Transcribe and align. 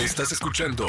Estás 0.00 0.32
escuchando 0.32 0.86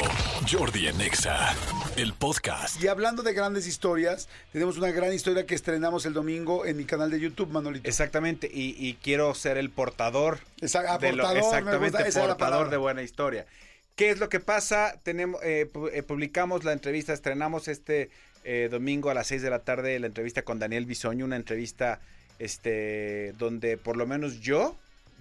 Jordi 0.50 0.88
en 0.88 1.00
Exa, 1.00 1.54
el 1.96 2.12
podcast. 2.12 2.82
Y 2.82 2.88
hablando 2.88 3.22
de 3.22 3.32
grandes 3.32 3.66
historias, 3.66 4.28
tenemos 4.52 4.76
una 4.78 4.90
gran 4.90 5.12
historia 5.12 5.46
que 5.46 5.54
estrenamos 5.54 6.06
el 6.06 6.12
domingo 6.12 6.66
en 6.66 6.76
mi 6.76 6.84
canal 6.84 7.10
de 7.10 7.20
YouTube, 7.20 7.50
Manolito. 7.50 7.88
Exactamente, 7.88 8.50
y, 8.52 8.74
y 8.78 8.94
quiero 8.94 9.32
ser 9.34 9.58
el 9.58 9.70
portador. 9.70 10.40
Esa- 10.60 10.80
ah, 10.92 10.98
de 10.98 11.10
portador, 11.10 11.34
me 11.34 11.38
exactamente, 11.40 11.78
gusta, 11.86 11.98
esa 12.00 12.20
es 12.20 12.26
la 12.28 12.36
portador 12.36 12.68
de 12.70 12.76
buena 12.76 13.02
historia. 13.02 13.46
¿Qué 13.94 14.10
es 14.10 14.18
lo 14.18 14.28
que 14.28 14.40
pasa? 14.40 14.98
Tenemos, 15.02 15.40
eh, 15.42 15.70
eh, 15.92 16.02
publicamos 16.02 16.64
la 16.64 16.72
entrevista, 16.72 17.12
estrenamos 17.12 17.68
este 17.68 18.10
eh, 18.44 18.68
domingo 18.70 19.08
a 19.10 19.14
las 19.14 19.28
6 19.28 19.40
de 19.40 19.50
la 19.50 19.60
tarde 19.60 19.98
la 20.00 20.08
entrevista 20.08 20.42
con 20.42 20.58
Daniel 20.58 20.84
Bisoño, 20.84 21.24
una 21.24 21.36
entrevista 21.36 22.00
este, 22.38 23.32
donde 23.38 23.78
por 23.78 23.96
lo 23.96 24.06
menos 24.06 24.40
yo, 24.40 24.76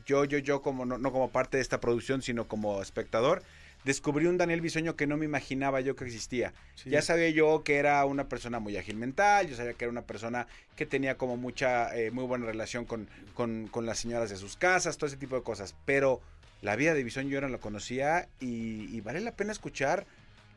yo, 0.06 0.26
yo, 0.26 0.40
yo, 0.40 0.62
como 0.62 0.86
no, 0.86 0.98
no 0.98 1.12
como 1.12 1.30
parte 1.30 1.58
de 1.58 1.62
esta 1.62 1.80
producción, 1.80 2.22
sino 2.22 2.48
como 2.48 2.82
espectador, 2.82 3.42
descubrí 3.86 4.26
un 4.26 4.38
Daniel 4.38 4.62
Bisoño 4.62 4.96
que 4.96 5.08
no 5.08 5.16
me 5.16 5.26
imaginaba 5.26 5.80
yo 5.80 5.96
que 5.96 6.06
existía. 6.06 6.54
Sí. 6.74 6.90
Ya 6.90 7.02
sabía 7.02 7.30
yo 7.30 7.64
que 7.64 7.78
era 7.78 8.04
una 8.06 8.28
persona 8.28 8.60
muy 8.60 8.76
ágil 8.76 8.98
mental, 8.98 9.48
yo 9.48 9.56
sabía 9.56 9.74
que 9.74 9.86
era 9.86 9.92
una 9.92 10.02
persona 10.02 10.48
que 10.76 10.86
tenía 10.86 11.18
como 11.18 11.38
mucha, 11.38 11.96
eh, 11.96 12.12
muy 12.12 12.26
buena 12.26 12.46
relación 12.46 12.86
con, 12.86 13.08
con, 13.36 13.68
con 13.68 13.86
las 13.86 14.00
señoras 14.00 14.30
de 14.30 14.36
sus 14.36 14.58
casas, 14.58 14.98
todo 14.98 15.08
ese 15.08 15.18
tipo 15.18 15.36
de 15.36 15.44
cosas. 15.44 15.76
Pero 15.86 16.20
la 16.62 16.76
vida 16.76 16.94
de 16.96 17.04
Bisoño 17.04 17.30
yo 17.30 17.42
no 17.42 17.48
la 17.48 17.60
conocía 17.60 18.28
y, 18.42 18.94
y 18.96 19.02
vale 19.02 19.22
la 19.22 19.36
pena 19.36 19.52
escuchar 19.52 20.06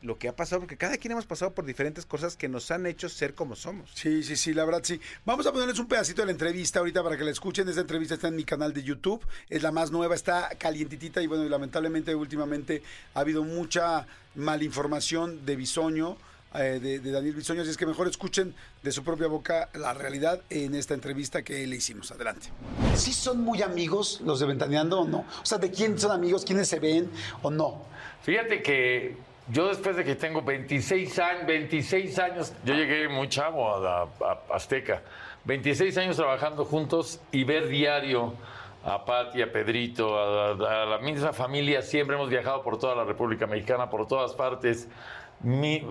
lo 0.01 0.17
que 0.17 0.29
ha 0.29 0.35
pasado, 0.35 0.61
porque 0.61 0.77
cada 0.77 0.97
quien 0.97 1.11
hemos 1.11 1.25
pasado 1.25 1.51
por 1.53 1.65
diferentes 1.65 2.05
cosas 2.05 2.37
que 2.37 2.47
nos 2.47 2.71
han 2.71 2.85
hecho 2.85 3.09
ser 3.09 3.35
como 3.35 3.55
somos. 3.55 3.89
Sí, 3.93 4.23
sí, 4.23 4.37
sí, 4.37 4.53
la 4.53 4.63
verdad 4.63 4.81
sí. 4.83 4.99
Vamos 5.25 5.45
a 5.45 5.51
ponerles 5.51 5.77
un 5.79 5.87
pedacito 5.87 6.21
de 6.21 6.27
la 6.27 6.31
entrevista 6.31 6.79
ahorita 6.79 7.03
para 7.03 7.17
que 7.17 7.23
la 7.25 7.31
escuchen. 7.31 7.67
Esta 7.67 7.81
entrevista 7.81 8.13
está 8.13 8.29
en 8.29 8.35
mi 8.35 8.45
canal 8.45 8.73
de 8.73 8.81
YouTube. 8.83 9.21
Es 9.49 9.61
la 9.61 9.71
más 9.71 9.91
nueva, 9.91 10.15
está 10.15 10.49
calientitita 10.57 11.21
y 11.21 11.27
bueno, 11.27 11.43
y 11.43 11.49
lamentablemente 11.49 12.15
últimamente 12.15 12.81
ha 13.13 13.19
habido 13.19 13.43
mucha 13.43 14.07
malinformación 14.35 15.45
de 15.45 15.55
Bisoño. 15.55 16.17
eh, 16.55 16.79
de, 16.81 16.99
de 16.99 17.11
Daniel 17.11 17.35
Bisoño, 17.35 17.61
así 17.61 17.69
es 17.71 17.77
que 17.77 17.85
mejor 17.85 18.07
escuchen 18.07 18.55
de 18.81 18.91
su 18.91 19.03
propia 19.03 19.27
boca 19.27 19.69
la 19.73 19.93
realidad 19.93 20.41
en 20.49 20.73
esta 20.75 20.93
entrevista 20.93 21.43
que 21.43 21.67
le 21.67 21.75
hicimos. 21.75 22.11
Adelante. 22.11 22.47
¿Sí 22.95 23.13
son 23.13 23.41
muy 23.41 23.61
amigos 23.61 24.21
los 24.25 24.39
de 24.39 24.47
Ventaneando 24.47 25.01
o 25.01 25.07
no? 25.07 25.19
O 25.19 25.45
sea, 25.45 25.57
¿de 25.57 25.69
quién 25.69 25.99
son 25.99 26.11
amigos? 26.11 26.43
¿Quiénes 26.45 26.67
se 26.67 26.79
ven 26.79 27.09
o 27.43 27.51
no? 27.51 27.83
Fíjate 28.23 28.63
que 28.63 29.15
yo 29.51 29.67
después 29.67 29.95
de 29.95 30.03
que 30.03 30.15
tengo 30.15 30.41
26 30.41 31.19
años, 31.19 31.45
26 31.47 32.19
años, 32.19 32.53
yo 32.63 32.73
llegué 32.75 33.09
muy 33.09 33.27
chavo 33.29 33.75
a, 33.75 34.07
Azteca, 34.53 35.01
26 35.45 35.97
años 35.97 36.17
trabajando 36.17 36.65
juntos 36.65 37.19
y 37.31 37.43
ver 37.43 37.67
diario 37.67 38.33
a 38.83 39.03
Pati, 39.03 39.41
a 39.41 39.51
Pedrito, 39.51 40.17
a, 40.17 40.85
la 40.85 40.97
misma 40.99 41.33
familia, 41.33 41.81
siempre 41.81 42.15
hemos 42.15 42.29
viajado 42.29 42.61
por 42.61 42.77
toda 42.77 42.95
la 42.95 43.03
República 43.03 43.47
Mexicana, 43.47 43.89
por 43.89 44.07
todas 44.07 44.33
partes. 44.33 44.87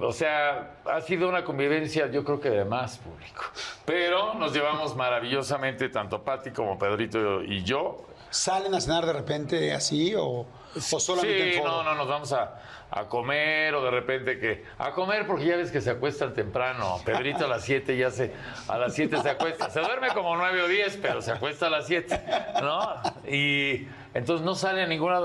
O 0.03 0.13
sea, 0.13 0.77
ha 0.85 1.01
sido 1.01 1.29
una 1.29 1.43
convivencia, 1.43 2.11
yo 2.11 2.23
creo 2.23 2.39
que 2.39 2.51
de 2.51 2.65
más 2.65 2.99
público. 2.99 3.43
Pero 3.85 4.35
nos 4.35 4.53
llevamos 4.53 4.95
maravillosamente, 4.95 5.89
tanto 5.89 6.23
Pati 6.23 6.51
como 6.51 6.79
Pedrito 6.79 7.43
y 7.43 7.65
yo, 7.65 8.07
¿Salen 8.31 8.75
a 8.75 8.81
cenar 8.81 9.07
de 9.07 9.13
repente 9.13 9.73
así 9.73 10.15
o, 10.15 10.47
o 10.75 11.01
solamente 11.01 11.53
sí, 11.53 11.59
en 11.59 11.65
no, 11.65 11.83
no, 11.83 11.95
nos 11.95 12.09
vamos 12.09 12.33
a, 12.33 12.61
a 12.91 13.07
comer 13.07 13.75
o 13.75 13.83
de 13.83 13.91
repente 13.91 14.39
que... 14.39 14.65
A 14.79 14.93
comer 14.93 15.27
porque 15.27 15.47
ya 15.47 15.57
ves 15.57 15.71
que 15.71 15.81
se 15.81 15.91
acuestan 15.91 16.35
temprano. 16.35 17.01
Pedrito 17.05 17.45
a 17.45 17.49
las 17.49 17.65
7 17.65 17.97
ya 17.97 18.11
se... 18.11 18.33
A 18.67 18.79
las 18.79 18.95
7 18.95 19.23
se 19.23 19.31
acuesta. 19.31 19.71
Se 19.71 19.81
duerme 19.81 20.09
como 20.09 20.37
9 20.37 20.63
o 20.63 20.69
10, 20.69 20.99
pero 21.03 21.23
se 21.23 21.33
acuesta 21.33 21.67
a 21.67 21.71
las 21.71 21.87
7, 21.87 22.23
¿no? 22.63 22.95
Y 23.31 23.87
entonces 24.15 24.45
no 24.45 24.55
sale 24.55 24.83
a 24.83 24.87
ninguna... 24.87 25.21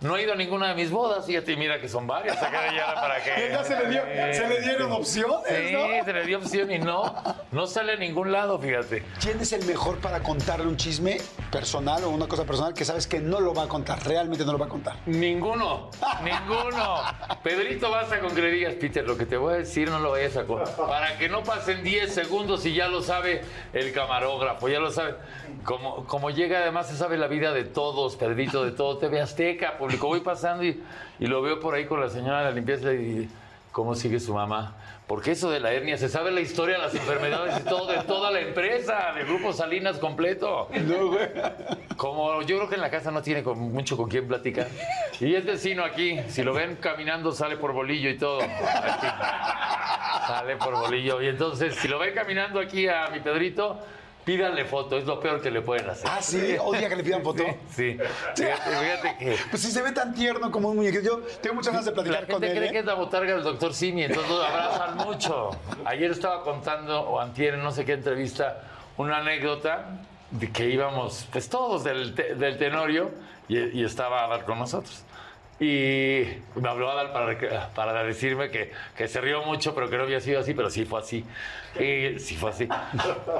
No 0.00 0.14
ha 0.14 0.20
ido 0.22 0.32
a 0.32 0.36
ninguna 0.36 0.68
de 0.68 0.74
mis 0.74 0.90
bodas. 0.90 1.26
Fíjate, 1.26 1.52
y 1.52 1.56
mira 1.56 1.80
que 1.80 1.88
son 1.88 2.06
varias. 2.06 2.40
Acá 2.42 2.72
ya 2.74 2.94
para 2.94 3.22
que... 3.22 3.50
Ya 3.56 3.64
se 3.64 3.76
le, 3.78 3.88
dio, 3.88 4.02
se 4.32 4.48
le 4.48 4.60
dieron 4.60 4.92
opciones, 4.92 5.68
Sí, 5.68 5.72
¿no? 5.72 6.04
se 6.04 6.12
le 6.12 6.24
dio 6.26 6.38
opción 6.38 6.70
y 6.70 6.78
no. 6.78 7.14
No 7.52 7.66
sale 7.66 7.92
a 7.92 7.96
ningún 7.96 8.32
lado, 8.32 8.58
fíjate. 8.58 9.02
¿Quién 9.20 9.40
es 9.40 9.52
el 9.52 9.64
mejor 9.64 9.98
para 9.98 10.20
contarle 10.22 10.66
un 10.66 10.76
chisme 10.76 11.18
personal 11.50 12.04
o 12.04 12.10
una 12.10 12.26
cosa 12.28 12.44
personal 12.44 12.74
que 12.74 12.84
sabes 12.84 13.06
que 13.06 13.20
no 13.20 13.40
lo 13.40 13.54
va 13.54 13.64
a 13.64 13.68
contar? 13.68 14.04
Realmente 14.06 14.44
no 14.44 14.52
lo 14.52 14.58
va 14.58 14.66
a 14.66 14.68
contar. 14.68 14.96
Ninguno, 15.06 15.90
ninguno. 16.22 17.00
Pedrito, 17.42 17.90
basta 17.90 18.20
con 18.20 18.34
que 18.34 18.42
le 18.42 18.50
digas, 18.50 18.74
Peter, 18.74 19.06
lo 19.06 19.16
que 19.16 19.26
te 19.26 19.36
voy 19.36 19.54
a 19.54 19.56
decir 19.58 19.88
no 19.90 19.98
lo 20.00 20.10
vayas 20.10 20.36
a 20.36 20.44
co- 20.44 20.62
Para 20.86 21.16
que 21.18 21.28
no 21.28 21.42
pasen 21.42 21.82
10 21.82 22.12
segundos 22.12 22.64
y 22.66 22.74
ya 22.74 22.88
lo 22.88 23.02
sabe 23.02 23.42
el 23.72 23.92
camarógrafo, 23.92 24.68
ya 24.68 24.78
lo 24.80 24.90
sabe. 24.90 25.14
Como, 25.64 26.04
como 26.06 26.30
llega, 26.30 26.58
además 26.58 26.88
se 26.88 26.96
sabe 26.96 27.16
la 27.16 27.26
vida 27.28 27.52
de 27.52 27.64
todos, 27.64 28.16
Pedrito, 28.16 28.35
de 28.36 28.70
todo. 28.72 28.98
TV 28.98 29.20
Azteca, 29.20 29.76
público. 29.78 30.06
Voy 30.06 30.20
pasando 30.20 30.62
y, 30.64 30.82
y 31.18 31.26
lo 31.26 31.42
veo 31.42 31.58
por 31.60 31.74
ahí 31.74 31.86
con 31.86 32.00
la 32.00 32.08
señora 32.10 32.38
de 32.40 32.44
la 32.44 32.50
limpieza 32.52 32.92
y 32.92 33.28
¿cómo 33.72 33.94
sigue 33.94 34.20
su 34.20 34.34
mamá? 34.34 34.74
Porque 35.06 35.30
eso 35.32 35.48
de 35.50 35.60
la 35.60 35.72
hernia, 35.72 35.96
se 35.98 36.08
sabe 36.08 36.32
la 36.32 36.40
historia, 36.40 36.78
las 36.78 36.92
enfermedades 36.92 37.60
y 37.60 37.62
todo 37.68 37.86
de 37.86 37.98
toda 37.98 38.32
la 38.32 38.40
empresa, 38.40 39.12
de 39.14 39.22
Grupo 39.22 39.52
Salinas 39.52 39.98
completo. 39.98 40.68
Como 41.96 42.42
yo 42.42 42.56
creo 42.56 42.68
que 42.68 42.74
en 42.74 42.80
la 42.80 42.90
casa 42.90 43.10
no 43.12 43.22
tiene 43.22 43.42
con- 43.44 43.58
mucho 43.72 43.96
con 43.96 44.08
quién 44.08 44.26
platicar. 44.26 44.66
Y 45.20 45.34
es 45.34 45.44
vecino 45.46 45.84
aquí. 45.84 46.18
Si 46.28 46.42
lo 46.42 46.52
ven 46.52 46.76
caminando, 46.76 47.30
sale 47.32 47.56
por 47.56 47.72
bolillo 47.72 48.10
y 48.10 48.18
todo. 48.18 48.40
Aquí. 48.42 49.06
Sale 50.26 50.56
por 50.56 50.74
bolillo. 50.76 51.22
Y 51.22 51.28
entonces, 51.28 51.76
si 51.76 51.86
lo 51.86 51.98
ven 52.00 52.12
caminando 52.14 52.58
aquí 52.58 52.88
a 52.88 53.06
mi 53.12 53.20
Pedrito, 53.20 53.78
pídanle 54.26 54.64
foto. 54.66 54.98
Es 54.98 55.04
lo 55.04 55.18
peor 55.20 55.40
que 55.40 55.50
le 55.50 55.62
pueden 55.62 55.88
hacer. 55.88 56.10
Ah, 56.12 56.20
sí, 56.20 56.56
odia 56.60 56.88
que 56.90 56.96
le 56.96 57.02
pidan 57.04 57.22
foto. 57.22 57.44
Sí. 57.70 57.96
Fíjate, 58.36 58.70
fíjate 58.70 59.16
que. 59.18 59.36
Pues 59.50 59.62
si 59.62 59.70
se 59.70 59.80
ve 59.80 59.92
tan 59.92 60.12
tierno 60.14 60.50
como 60.50 60.68
un 60.68 60.76
muñequito. 60.76 61.02
Yo 61.02 61.20
tengo 61.40 61.54
muchas 61.54 61.72
ganas 61.72 61.84
de 61.86 61.92
La 61.92 61.94
platicar 61.94 62.18
gente 62.26 62.32
con 62.34 62.44
él. 62.44 62.50
cree 62.56 62.68
¿eh? 62.68 62.72
que 62.72 62.78
es 62.80 62.84
la 62.84 62.94
botarga 62.94 63.32
del 63.34 63.44
doctor 63.44 63.72
Simi, 63.72 64.02
entonces 64.02 64.28
lo 64.30 64.42
abrazan 64.44 64.96
mucho. 64.98 65.50
Ayer 65.86 66.10
estaba 66.10 66.42
contando, 66.42 67.00
o 67.00 67.20
antier 67.20 67.54
en 67.54 67.62
no 67.62 67.70
sé 67.70 67.84
qué 67.86 67.92
entrevista, 67.92 68.62
una 68.98 69.18
anécdota 69.18 69.86
de 70.32 70.50
que 70.50 70.68
íbamos, 70.68 71.26
pues 71.30 71.48
todos 71.48 71.84
del, 71.84 72.14
te- 72.14 72.34
del 72.34 72.58
Tenorio, 72.58 73.12
y, 73.48 73.80
y 73.80 73.84
estaba 73.84 74.24
Adal 74.24 74.44
con 74.44 74.58
nosotros. 74.58 75.04
Y 75.58 76.24
me 76.54 76.68
habló 76.68 76.90
Adal 76.90 77.12
para, 77.12 77.70
para 77.74 78.04
decirme 78.04 78.50
que, 78.50 78.72
que 78.96 79.08
se 79.08 79.20
rió 79.20 79.42
mucho, 79.42 79.74
pero 79.74 79.88
que 79.88 79.96
no 79.96 80.02
había 80.02 80.20
sido 80.20 80.40
así, 80.40 80.52
pero 80.52 80.68
sí 80.68 80.84
fue 80.84 81.00
así. 81.00 81.24
Y 81.80 82.18
sí 82.18 82.36
fue 82.36 82.50
así. 82.50 82.68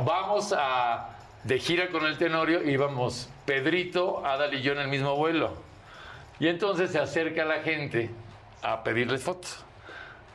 Vamos 0.05 0.55
a, 0.57 1.11
de 1.45 1.59
gira 1.59 1.89
con 1.89 2.07
el 2.07 2.17
Tenorio, 2.17 2.63
íbamos 2.63 3.29
Pedrito, 3.45 4.25
Adal 4.25 4.55
y 4.55 4.63
yo 4.63 4.73
en 4.73 4.79
el 4.79 4.89
mismo 4.89 5.15
vuelo. 5.15 5.55
Y 6.41 6.49
entonces 6.49 6.91
se 6.91 6.99
acerca 6.99 7.45
la 7.45 7.63
gente 7.63 8.11
a 8.63 8.83
pedirles 8.83 9.23
fotos, 9.23 9.65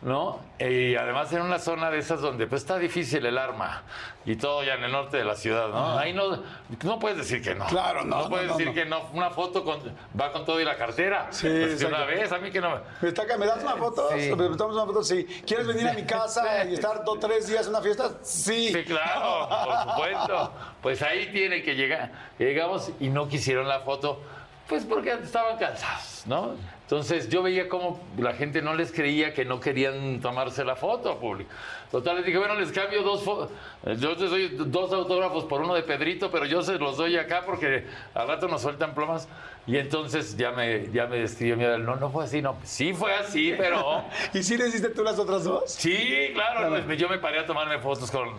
¿no? 0.01 0.39
Y 0.59 0.95
además 0.95 1.31
en 1.33 1.41
una 1.41 1.59
zona 1.59 1.89
de 1.91 1.99
esas 1.99 2.21
donde 2.21 2.47
pues 2.47 2.61
está 2.63 2.77
difícil 2.77 3.25
el 3.25 3.37
arma 3.37 3.83
y 4.25 4.35
todo 4.35 4.63
ya 4.63 4.73
en 4.75 4.83
el 4.83 4.91
norte 4.91 5.17
de 5.17 5.23
la 5.25 5.35
ciudad, 5.35 5.69
¿no? 5.69 5.97
Ahí 5.97 6.13
no, 6.13 6.41
no 6.83 6.99
puedes 6.99 7.17
decir 7.17 7.41
que 7.41 7.53
no. 7.55 7.65
Claro, 7.67 8.03
no, 8.03 8.23
No 8.23 8.29
puedes 8.29 8.47
no, 8.47 8.53
decir 8.53 8.67
no. 8.67 8.73
que 8.73 8.85
no. 8.85 9.01
Una 9.13 9.29
foto 9.29 9.63
con, 9.63 9.79
va 10.19 10.31
con 10.31 10.43
todo 10.45 10.59
y 10.59 10.65
la 10.65 10.75
cartera. 10.75 11.27
Sí, 11.31 11.47
Pues, 11.47 11.79
de 11.79 11.85
una 11.85 12.03
vez, 12.05 12.31
a 12.31 12.37
mí 12.39 12.49
que 12.51 12.61
no 12.61 12.69
me... 12.71 12.75
¿Me, 13.01 13.07
está- 13.09 13.37
¿Me 13.37 13.45
das 13.45 13.61
una 13.63 13.75
foto? 13.77 14.09
Sí. 14.11 14.29
¿Me 14.35 14.57
tomamos 14.57 14.75
una 14.75 14.85
foto? 14.85 15.03
Sí. 15.03 15.23
¿Quieres 15.45 15.67
venir 15.67 15.87
a 15.87 15.93
mi 15.93 16.03
casa 16.03 16.65
y 16.65 16.73
estar 16.73 17.03
dos 17.03 17.19
tres 17.19 17.47
días 17.47 17.63
en 17.65 17.69
una 17.69 17.81
fiesta? 17.81 18.09
Sí. 18.21 18.71
Sí, 18.73 18.83
claro, 18.83 19.47
por 19.49 19.93
supuesto. 19.93 20.51
Pues 20.81 21.01
ahí 21.03 21.31
tiene 21.31 21.61
que 21.63 21.75
llegar. 21.75 22.11
Llegamos 22.39 22.91
y 22.99 23.09
no 23.09 23.27
quisieron 23.27 23.67
la 23.67 23.79
foto, 23.81 24.19
pues 24.67 24.85
porque 24.85 25.11
estaban 25.11 25.57
cansados, 25.57 26.23
¿no? 26.25 26.55
Entonces 26.91 27.29
yo 27.29 27.41
veía 27.41 27.69
cómo 27.69 28.01
la 28.17 28.33
gente 28.33 28.61
no 28.61 28.73
les 28.73 28.91
creía 28.91 29.33
que 29.33 29.45
no 29.45 29.61
querían 29.61 30.19
tomarse 30.19 30.65
la 30.65 30.75
foto 30.75 31.17
público. 31.19 31.49
Total, 31.89 32.17
les 32.17 32.25
dije, 32.25 32.37
bueno, 32.37 32.55
les 32.55 32.71
cambio 32.71 33.01
dos 33.01 33.23
fotos. 33.23 33.49
Yo 33.97 34.13
les 34.15 34.29
doy 34.29 34.47
dos 34.57 34.91
autógrafos 34.91 35.45
por 35.45 35.61
uno 35.61 35.73
de 35.73 35.83
Pedrito, 35.83 36.29
pero 36.31 36.45
yo 36.45 36.61
se 36.61 36.77
los 36.77 36.97
doy 36.97 37.17
acá 37.17 37.43
porque 37.45 37.85
al 38.13 38.27
rato 38.27 38.49
nos 38.49 38.61
sueltan 38.61 38.93
plomas. 38.93 39.29
Y 39.67 39.77
entonces 39.77 40.35
ya 40.35 40.51
me, 40.51 40.89
ya 40.91 41.05
me 41.05 41.23
escribió 41.23 41.55
mi 41.55 41.63
no, 41.63 41.95
no 41.95 42.09
fue 42.09 42.25
así, 42.25 42.41
no. 42.41 42.57
Sí 42.63 42.93
fue 42.93 43.13
así, 43.13 43.53
pero... 43.57 44.03
¿Y 44.33 44.43
sí 44.43 44.57
le 44.57 44.67
hiciste 44.67 44.89
tú 44.89 45.03
las 45.03 45.19
otras 45.19 45.43
dos? 45.43 45.71
Sí, 45.71 46.31
claro, 46.33 46.83
pues, 46.85 46.97
yo 46.97 47.07
me 47.07 47.19
paré 47.19 47.39
a 47.39 47.45
tomarme 47.45 47.77
fotos 47.79 48.09
con, 48.11 48.29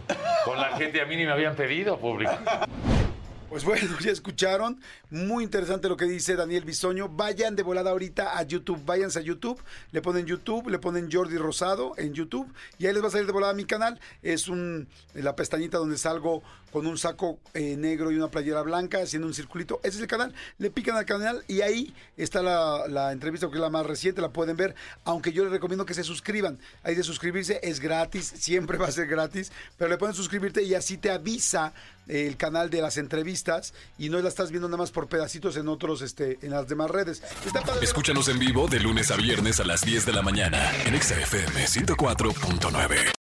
con 0.45 0.59
la 0.59 0.77
gente, 0.77 1.01
a 1.01 1.07
mí 1.07 1.17
ni 1.17 1.25
me 1.25 1.33
habían 1.33 1.55
pedido 1.55 1.97
público. 1.97 2.33
Pues 3.53 3.65
bueno, 3.65 3.99
ya 4.01 4.11
escucharon. 4.11 4.81
Muy 5.11 5.45
interesante 5.45 5.87
lo 5.87 5.99
que 5.99 6.07
dice 6.07 6.37
Daniel 6.37 6.65
Bisoño. 6.65 7.11
Vayan 7.11 7.55
de 7.55 7.63
volada 7.63 7.91
ahorita 7.91 8.39
a 8.39 8.43
YouTube. 8.45 8.81
Váyanse 8.87 9.19
a 9.19 9.23
YouTube. 9.23 9.63
Le 9.91 10.01
ponen 10.01 10.25
YouTube, 10.25 10.71
le 10.71 10.79
ponen 10.79 11.11
Jordi 11.13 11.37
Rosado 11.37 11.93
en 11.99 12.15
YouTube. 12.15 12.51
Y 12.79 12.87
ahí 12.87 12.95
les 12.95 13.03
va 13.03 13.09
a 13.09 13.11
salir 13.11 13.27
de 13.27 13.33
volada 13.33 13.53
mi 13.53 13.67
canal. 13.67 14.01
Es 14.23 14.49
un 14.49 14.89
la 15.13 15.37
pestañita 15.37 15.77
donde 15.77 15.99
salgo 15.99 16.43
con 16.73 16.87
un 16.87 16.97
saco 16.97 17.39
eh, 17.53 17.77
negro 17.77 18.11
y 18.11 18.17
una 18.17 18.29
playera 18.29 18.63
blanca 18.63 18.99
haciendo 19.03 19.29
un 19.29 19.35
circulito. 19.35 19.79
Ese 19.83 19.97
es 19.97 20.03
el 20.03 20.09
canal. 20.09 20.35
Le 20.59 20.71
pican 20.71 20.97
al 20.97 21.05
canal 21.05 21.45
y 21.47 21.61
ahí 21.61 21.95
está 22.17 22.43
la, 22.43 23.13
entrevista 23.13 23.49
que 23.49 23.57
es 23.57 23.61
la 23.61 23.69
más 23.69 23.85
reciente, 23.85 24.23
la 24.23 24.31
pueden 24.31 24.57
ver, 24.57 24.75
aunque 25.05 25.33
yo 25.33 25.45
les 25.45 25.53
recomiendo 25.53 25.85
que 25.85 25.93
se 25.93 26.03
suscriban. 26.03 26.59
Ahí 26.83 26.95
de 26.95 27.03
suscribirse 27.03 27.61
es 27.63 27.79
gratis, 27.79 28.33
siempre 28.37 28.79
va 28.79 28.87
a 28.89 28.93
ser 28.93 29.07
gratis, 29.07 29.53
pero 29.77 29.91
le 29.91 29.99
pueden 29.99 30.15
suscribirte 30.15 30.63
y 30.63 30.75
así 30.75 30.97
te 30.97 31.11
avisa 31.11 31.75
el 32.09 32.37
canal 32.37 32.71
de 32.71 32.81
las 32.81 32.97
y 33.99 34.09
no 34.09 34.19
la 34.21 34.29
estás 34.29 34.51
viendo 34.51 34.69
nada 34.69 34.79
más 34.79 34.91
por 34.91 35.09
pedacitos 35.09 35.57
en 35.57 35.69
otros, 35.69 36.03
este, 36.03 36.39
en 36.43 36.51
las 36.51 36.69
demás 36.69 36.91
redes. 36.91 37.23
Escúchanos 37.81 38.29
en 38.29 38.39
vivo 38.39 38.69
de 38.69 38.81
lunes 38.81 39.11
a 39.11 39.17
viernes 39.17 39.61
a 39.61 39.65
las 39.65 39.83
10 39.83 40.07
de 40.07 40.13
la 40.13 40.23
mañana 40.23 40.71
en 40.85 41.01
XFM 41.01 41.67
104.9. 41.67 43.22